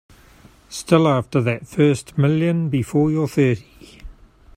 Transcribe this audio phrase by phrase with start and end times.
[0.67, 4.01] Still after that first million before you're thirty.